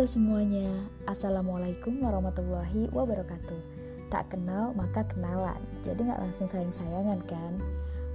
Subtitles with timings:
[0.00, 3.60] Halo semuanya, Assalamualaikum warahmatullahi wabarakatuh
[4.08, 7.60] Tak kenal maka kenalan, jadi gak langsung sayang-sayangan kan?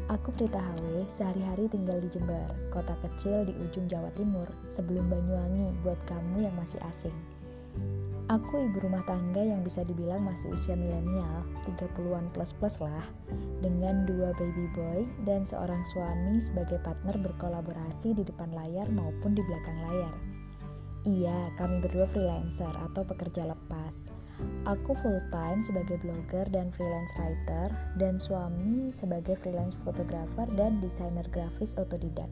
[0.10, 5.78] Aku Prita HW, sehari-hari tinggal di Jember, kota kecil di ujung Jawa Timur, sebelum Banyuwangi
[5.86, 7.14] buat kamu yang masih asing.
[8.34, 13.06] Aku ibu rumah tangga yang bisa dibilang masih usia milenial, 30-an plus-plus lah,
[13.62, 19.46] dengan dua baby boy dan seorang suami sebagai partner berkolaborasi di depan layar maupun di
[19.46, 20.35] belakang layar.
[21.06, 24.10] Iya, kami berdua freelancer atau pekerja lepas.
[24.66, 27.70] Aku full time sebagai blogger dan freelance writer
[28.02, 32.26] dan suami sebagai freelance fotografer dan desainer grafis otodidak.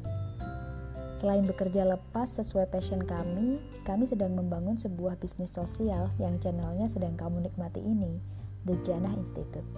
[1.21, 7.13] Selain bekerja lepas sesuai passion kami, kami sedang membangun sebuah bisnis sosial yang channelnya sedang
[7.13, 8.17] kamu nikmati ini,
[8.65, 9.69] The Jannah Institute.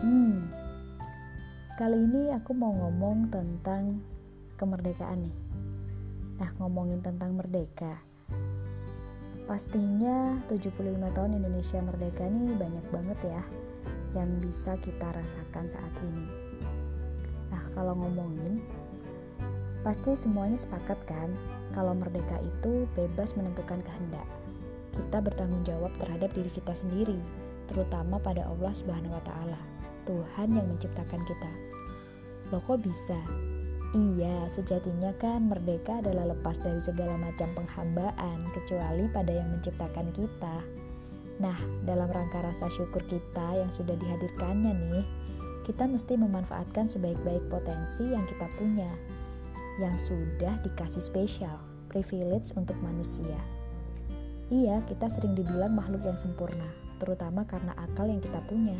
[0.00, 0.48] Hmm,
[1.76, 4.00] kali ini aku mau ngomong tentang
[4.56, 5.36] kemerdekaan nih.
[6.40, 8.00] Nah, ngomongin tentang merdeka.
[9.44, 13.42] Pastinya 75 tahun Indonesia merdeka ini banyak banget ya
[14.16, 16.26] yang bisa kita rasakan saat ini.
[17.52, 18.58] Nah, kalau ngomongin
[19.80, 21.32] Pasti semuanya sepakat kan
[21.72, 24.28] kalau merdeka itu bebas menentukan kehendak.
[24.92, 27.16] Kita bertanggung jawab terhadap diri kita sendiri,
[27.64, 29.60] terutama pada Allah Subhanahu wa taala,
[30.04, 31.50] Tuhan yang menciptakan kita.
[32.52, 33.16] Loh kok bisa?
[33.90, 40.62] Iya, sejatinya kan merdeka adalah lepas dari segala macam penghambaan kecuali pada yang menciptakan kita.
[41.42, 45.06] Nah, dalam rangka rasa syukur kita yang sudah dihadirkannya nih,
[45.66, 48.94] kita mesti memanfaatkan sebaik-baik potensi yang kita punya
[49.82, 51.58] yang sudah dikasih spesial,
[51.90, 53.42] privilege untuk manusia.
[54.54, 56.68] Iya, kita sering dibilang makhluk yang sempurna,
[57.02, 58.78] terutama karena akal yang kita punya.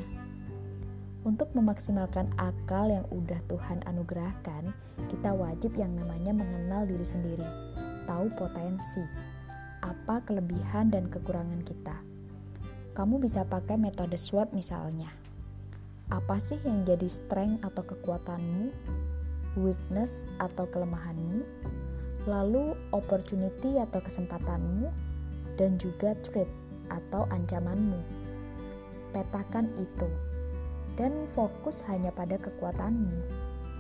[1.31, 4.75] Untuk memaksimalkan akal yang udah Tuhan anugerahkan,
[5.07, 7.47] kita wajib yang namanya mengenal diri sendiri,
[8.03, 8.99] tahu potensi,
[9.79, 11.95] apa kelebihan dan kekurangan kita.
[12.99, 15.07] Kamu bisa pakai metode SWOT misalnya.
[16.11, 18.75] Apa sih yang jadi strength atau kekuatanmu
[19.55, 21.47] weakness atau kelemahanmu,
[22.27, 24.91] lalu opportunity atau kesempatanmu,
[25.55, 26.51] dan juga threat
[26.91, 28.03] atau ancamanmu.
[29.15, 30.11] Petakan itu
[31.01, 33.25] dan fokus hanya pada kekuatanmu,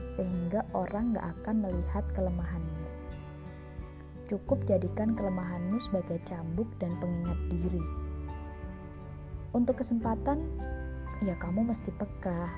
[0.08, 2.88] sehingga orang gak akan melihat kelemahanmu.
[4.24, 7.84] Cukup jadikan kelemahanmu sebagai cambuk dan pengingat diri.
[9.52, 10.40] Untuk kesempatan,
[11.20, 12.48] ya kamu mesti peka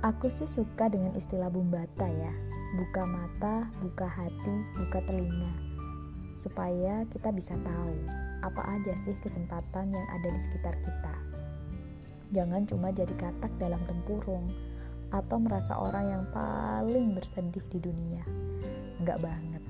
[0.00, 2.32] Aku sih suka dengan istilah bumbata ya.
[2.72, 5.52] Buka mata, buka hati, buka telinga.
[6.40, 8.08] Supaya kita bisa tahu
[8.40, 11.29] apa aja sih kesempatan yang ada di sekitar kita.
[12.30, 14.46] Jangan cuma jadi katak dalam tempurung
[15.10, 18.22] atau merasa orang yang paling bersedih di dunia.
[19.02, 19.62] Enggak banget.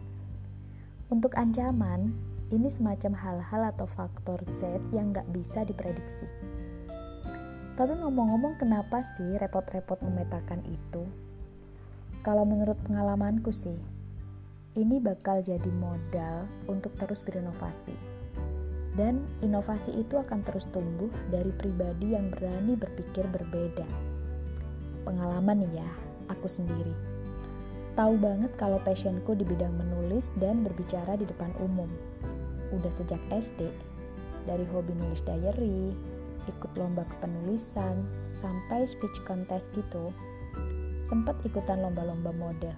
[1.09, 2.13] Untuk ancaman,
[2.53, 6.29] ini semacam hal-hal atau faktor Z yang nggak bisa diprediksi.
[7.81, 11.09] Tapi ngomong-ngomong kenapa sih repot-repot memetakan itu?
[12.21, 13.81] Kalau menurut pengalamanku sih,
[14.77, 18.20] ini bakal jadi modal untuk terus berinovasi.
[18.99, 23.87] Dan inovasi itu akan terus tumbuh dari pribadi yang berani berpikir berbeda.
[25.07, 25.87] Pengalaman ya,
[26.27, 26.93] aku sendiri.
[27.95, 31.91] Tahu banget kalau passionku di bidang menulis dan berbicara di depan umum.
[32.71, 33.67] Udah sejak SD,
[34.47, 35.91] dari hobi nulis diary,
[36.49, 40.15] ikut lomba kepenulisan, sampai speech contest gitu.
[41.05, 42.77] Sempat ikutan lomba-lomba model,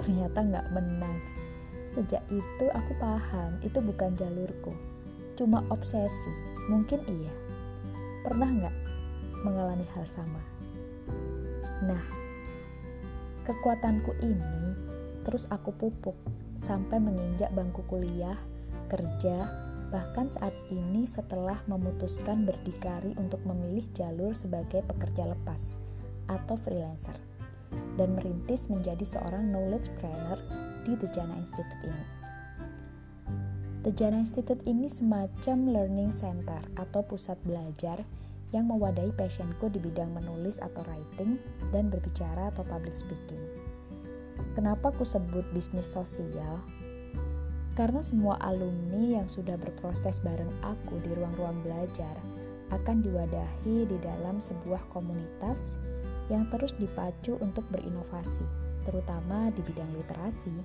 [0.00, 1.18] ternyata nggak menang.
[1.92, 4.72] Sejak itu aku paham itu bukan jalurku,
[5.36, 6.32] cuma obsesi.
[6.72, 7.34] Mungkin iya.
[8.26, 8.76] Pernah nggak
[9.46, 10.42] mengalami hal sama?
[11.86, 12.02] Nah,
[13.46, 14.74] kekuatanku ini
[15.22, 16.16] terus aku pupuk
[16.56, 18.38] sampai menginjak bangku kuliah,
[18.90, 19.46] kerja,
[19.86, 25.78] Bahkan saat ini setelah memutuskan berdikari untuk memilih jalur sebagai pekerja lepas
[26.26, 27.14] atau freelancer
[27.94, 30.42] dan merintis menjadi seorang knowledge planner
[30.82, 32.15] di The Jana Institute ini.
[33.86, 38.02] The Jana Institute ini semacam learning center atau pusat belajar
[38.50, 41.38] yang mewadahi passionku di bidang menulis atau writing
[41.70, 43.38] dan berbicara atau public speaking.
[44.58, 46.66] Kenapa aku sebut bisnis sosial?
[47.78, 52.18] Karena semua alumni yang sudah berproses bareng aku di ruang-ruang belajar
[52.74, 55.78] akan diwadahi di dalam sebuah komunitas
[56.26, 58.50] yang terus dipacu untuk berinovasi,
[58.82, 60.58] terutama di bidang literasi.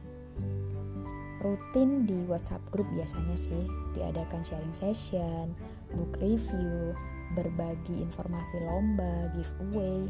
[1.42, 3.66] Rutin di WhatsApp group biasanya sih
[3.98, 5.58] diadakan sharing session,
[5.90, 6.94] book review,
[7.34, 10.06] berbagi informasi lomba, giveaway,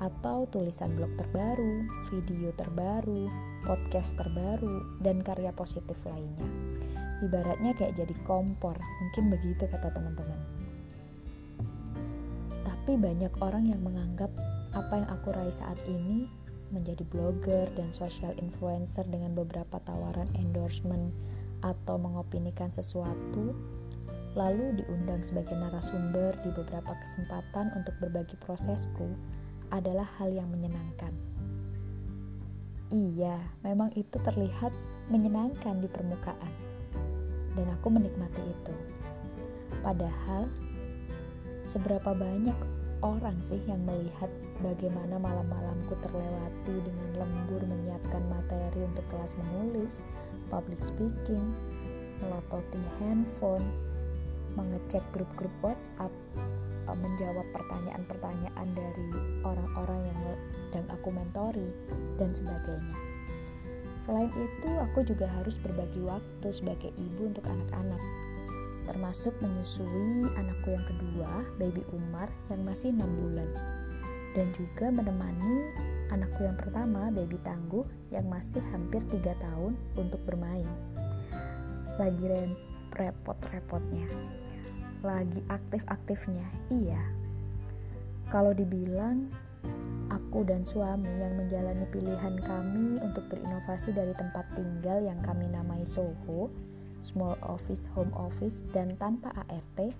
[0.00, 3.28] atau tulisan blog terbaru, video terbaru,
[3.68, 6.48] podcast terbaru, dan karya positif lainnya.
[7.20, 10.40] Ibaratnya kayak jadi kompor, mungkin begitu kata teman-teman.
[12.64, 14.32] Tapi banyak orang yang menganggap
[14.72, 16.39] apa yang aku raih saat ini
[16.70, 21.12] menjadi blogger dan social influencer dengan beberapa tawaran endorsement
[21.60, 23.52] atau mengopinikan sesuatu
[24.38, 29.10] lalu diundang sebagai narasumber di beberapa kesempatan untuk berbagi prosesku
[29.74, 31.10] adalah hal yang menyenangkan.
[32.90, 34.74] Iya, memang itu terlihat
[35.10, 36.54] menyenangkan di permukaan,
[37.54, 38.74] dan aku menikmati itu.
[39.82, 40.50] Padahal,
[41.66, 42.58] seberapa banyak
[43.00, 44.28] orang sih yang melihat
[44.60, 49.92] bagaimana malam-malamku terlewati dengan lembur menyiapkan materi untuk kelas menulis,
[50.52, 51.56] public speaking,
[52.20, 53.64] melototi handphone,
[54.52, 56.12] mengecek grup-grup WhatsApp,
[56.88, 59.08] eh, menjawab pertanyaan-pertanyaan dari
[59.48, 60.20] orang-orang yang
[60.52, 61.68] sedang aku mentori,
[62.20, 62.96] dan sebagainya.
[64.00, 68.00] Selain itu, aku juga harus berbagi waktu sebagai ibu untuk anak-anak,
[68.90, 73.46] termasuk menyusui anakku yang kedua, baby Umar, yang masih 6 bulan,
[74.34, 75.70] dan juga menemani
[76.10, 80.66] anakku yang pertama, baby Tangguh, yang masih hampir 3 tahun untuk bermain.
[82.02, 82.26] Lagi
[82.98, 84.10] repot-repotnya.
[85.06, 86.44] Lagi aktif-aktifnya
[86.74, 87.00] iya.
[88.26, 89.30] Kalau dibilang
[90.10, 95.86] aku dan suami yang menjalani pilihan kami untuk berinovasi dari tempat tinggal yang kami namai
[95.86, 96.50] Soho
[97.00, 99.92] small office home office dan tanpa ART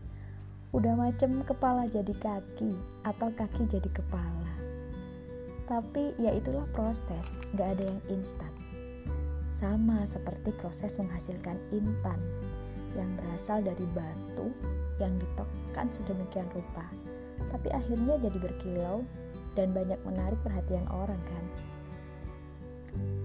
[0.70, 4.52] udah macem kepala jadi kaki atau kaki jadi kepala
[5.67, 7.26] tapi ya itulah proses
[7.58, 8.52] gak ada yang instan
[9.61, 12.17] sama seperti proses menghasilkan intan
[12.97, 14.49] yang berasal dari batu
[15.00, 16.85] yang ditekan sedemikian rupa,
[17.53, 19.05] tapi akhirnya jadi berkilau
[19.55, 21.44] dan banyak menarik perhatian orang kan.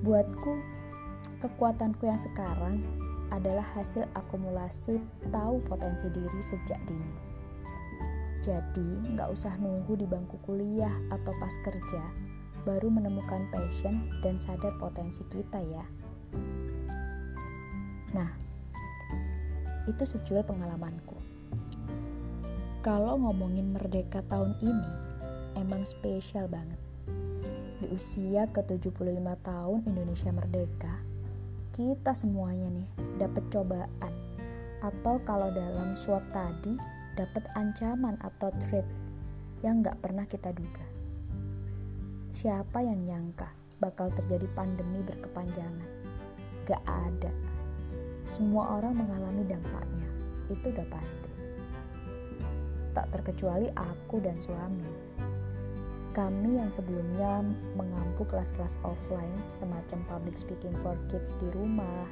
[0.06, 0.60] Buatku,
[1.44, 2.84] kekuatanku yang sekarang
[3.34, 5.02] adalah hasil akumulasi
[5.34, 7.14] tahu potensi diri sejak dini.
[8.46, 12.04] Jadi, nggak usah nunggu di bangku kuliah atau pas kerja,
[12.62, 15.86] baru menemukan passion dan sadar potensi kita ya.
[18.14, 18.30] Nah,
[19.90, 21.18] itu sejual pengalamanku.
[22.86, 24.94] Kalau ngomongin merdeka tahun ini,
[25.58, 26.78] emang spesial banget.
[27.82, 31.02] Di usia ke-75 tahun Indonesia merdeka,
[31.76, 32.88] kita semuanya nih
[33.20, 34.14] dapat cobaan
[34.80, 36.80] atau kalau dalam SWOT tadi
[37.20, 38.88] dapat ancaman atau threat
[39.60, 40.88] yang gak pernah kita duga.
[42.32, 43.52] Siapa yang nyangka
[43.84, 45.92] bakal terjadi pandemi berkepanjangan?
[46.64, 47.32] Gak ada
[48.26, 50.10] semua orang mengalami dampaknya,
[50.50, 51.30] itu udah pasti.
[52.96, 54.90] Tak terkecuali aku dan suami.
[56.16, 57.44] Kami yang sebelumnya
[57.76, 62.08] mengampu kelas-kelas offline semacam public speaking for kids di rumah,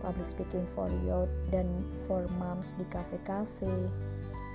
[0.00, 1.68] public speaking for youth dan
[2.08, 3.92] for moms di kafe-kafe,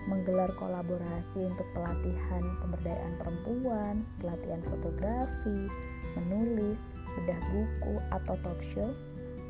[0.10, 5.70] menggelar kolaborasi untuk pelatihan pemberdayaan perempuan, pelatihan fotografi,
[6.18, 8.90] menulis, bedah buku, atau talk show,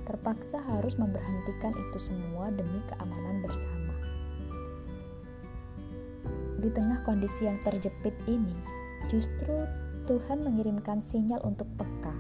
[0.03, 3.95] terpaksa harus memberhentikan itu semua demi keamanan bersama.
[6.59, 8.76] Di tengah kondisi yang terjepit ini,
[9.07, 9.67] justru
[10.07, 12.15] Tuhan mengirimkan sinyal untuk peka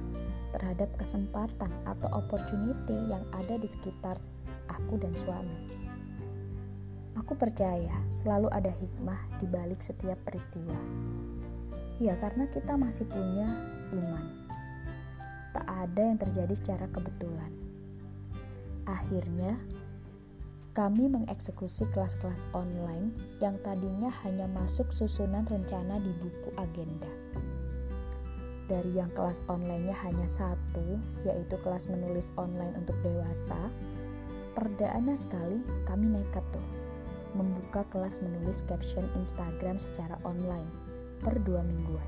[0.51, 4.19] terhadap kesempatan atau opportunity yang ada di sekitar
[4.67, 5.57] aku dan suami.
[7.15, 10.77] Aku percaya selalu ada hikmah di balik setiap peristiwa.
[11.97, 13.49] Ya, karena kita masih punya
[13.95, 14.25] iman.
[15.55, 17.57] Tak ada yang terjadi secara kebetulan
[18.87, 19.59] Akhirnya,
[20.77, 23.09] kami mengeksekusi kelas-kelas online
[23.41, 27.09] yang tadinya hanya masuk susunan rencana di buku agenda.
[28.69, 33.57] Dari yang kelas online-nya hanya satu, yaitu kelas menulis online untuk dewasa,
[34.53, 36.67] perdana sekali kami nekat tuh
[37.33, 40.69] membuka kelas menulis caption Instagram secara online
[41.25, 42.05] per dua mingguan.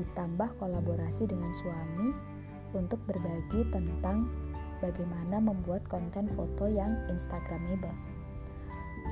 [0.00, 2.16] Ditambah kolaborasi dengan suami
[2.72, 4.24] untuk berbagi tentang
[4.82, 7.94] bagaimana membuat konten foto yang instagramable.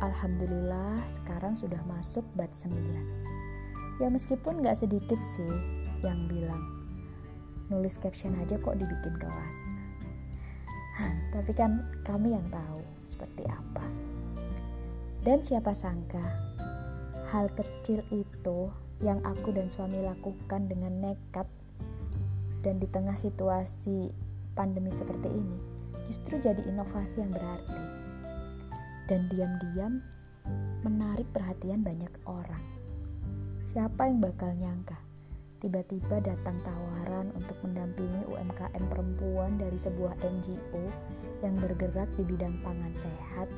[0.02, 4.02] Alhamdulillah sekarang sudah masuk bat 9.
[4.02, 5.54] Ya meskipun gak sedikit sih
[6.02, 6.66] yang bilang,
[7.70, 9.58] nulis caption aja kok dibikin kelas.
[11.30, 13.86] Tapi kan kami yang tahu seperti apa.
[15.22, 16.24] Dan siapa sangka,
[17.30, 18.72] hal kecil itu
[19.04, 21.48] yang aku dan suami lakukan dengan nekat
[22.60, 25.58] dan di tengah situasi pandemi seperti ini
[26.10, 27.82] justru jadi inovasi yang berarti
[29.10, 30.02] dan diam-diam
[30.86, 32.62] menarik perhatian banyak orang.
[33.66, 34.98] Siapa yang bakal nyangka
[35.60, 40.84] tiba-tiba datang tawaran untuk mendampingi UMKM perempuan dari sebuah NGO
[41.44, 43.48] yang bergerak di bidang pangan sehat,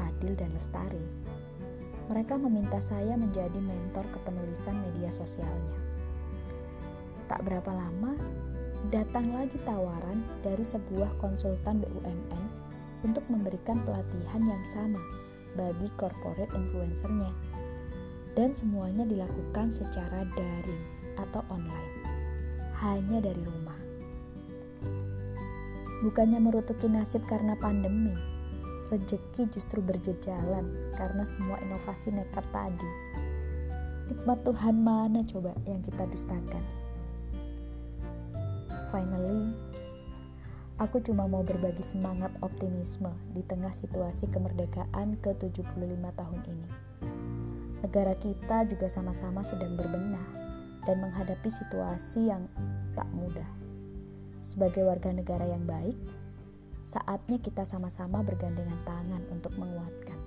[0.00, 1.04] adil, dan lestari.
[2.08, 5.78] Mereka meminta saya menjadi mentor kepenulisan media sosialnya.
[7.28, 8.16] Tak berapa lama,
[8.90, 12.44] datang lagi tawaran dari sebuah konsultan BUMN
[13.06, 14.98] untuk memberikan pelatihan yang sama
[15.54, 17.30] bagi corporate influencernya.
[18.32, 20.82] Dan semuanya dilakukan secara daring
[21.20, 21.94] atau online,
[22.80, 23.76] hanya dari rumah.
[26.02, 28.16] Bukannya merutuki nasib karena pandemi,
[28.90, 32.90] rejeki justru berjejalan karena semua inovasi nekat tadi.
[34.10, 36.81] Nikmat Tuhan mana coba yang kita dustakan?
[38.92, 39.56] Finally,
[40.76, 46.68] aku cuma mau berbagi semangat optimisme di tengah situasi kemerdekaan ke-75 tahun ini.
[47.80, 50.28] Negara kita juga sama-sama sedang berbenah
[50.84, 52.44] dan menghadapi situasi yang
[52.92, 53.48] tak mudah.
[54.44, 55.96] Sebagai warga negara yang baik,
[56.84, 60.20] saatnya kita sama-sama bergandengan tangan untuk menguatkan.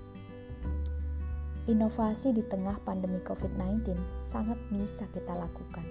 [1.70, 3.94] Inovasi di tengah pandemi COVID-19
[4.26, 5.86] sangat bisa kita lakukan,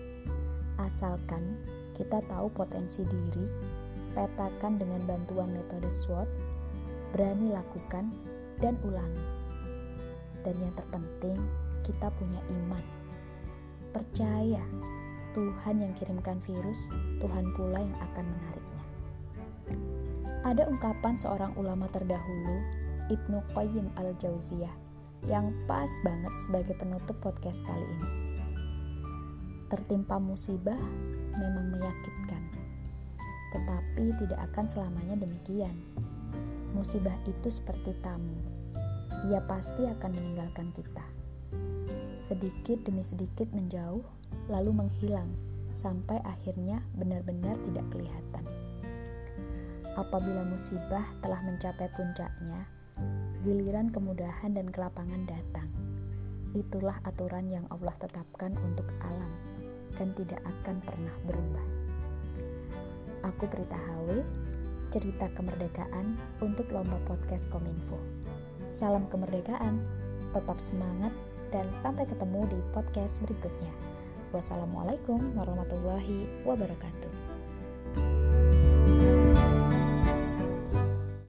[0.83, 3.47] asalkan kita tahu potensi diri,
[4.15, 6.27] petakan dengan bantuan metode SWOT,
[7.15, 8.11] berani lakukan,
[8.59, 9.27] dan ulangi.
[10.43, 11.39] Dan yang terpenting,
[11.87, 12.85] kita punya iman.
[13.95, 14.63] Percaya,
[15.35, 16.79] Tuhan yang kirimkan virus,
[17.23, 18.85] Tuhan pula yang akan menariknya.
[20.45, 22.59] Ada ungkapan seorang ulama terdahulu,
[23.11, 24.75] Ibnu Qayyim al-Jauziyah,
[25.27, 28.11] yang pas banget sebagai penutup podcast kali ini.
[29.73, 30.79] Tertimpa musibah,
[31.39, 32.43] memang menyakitkan,
[33.55, 35.75] tetapi tidak akan selamanya demikian.
[36.75, 38.35] Musibah itu seperti tamu,
[39.31, 41.07] ia pasti akan meninggalkan kita.
[42.27, 44.03] Sedikit demi sedikit menjauh,
[44.51, 45.31] lalu menghilang,
[45.73, 48.45] sampai akhirnya benar-benar tidak kelihatan.
[49.95, 52.67] Apabila musibah telah mencapai puncaknya,
[53.47, 55.71] giliran kemudahan dan kelapangan datang.
[56.55, 59.54] Itulah aturan yang Allah tetapkan untuk alam
[59.99, 61.67] dan tidak akan pernah berubah.
[63.25, 64.21] Aku Prita HW,
[64.93, 67.97] cerita kemerdekaan untuk lomba podcast Kominfo.
[68.75, 69.81] Salam kemerdekaan,
[70.37, 71.15] tetap semangat,
[71.55, 73.73] dan sampai ketemu di podcast berikutnya.
[74.35, 77.24] Wassalamualaikum warahmatullahi wabarakatuh.